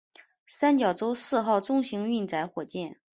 [0.47, 2.99] 三角洲四号中型运载火箭。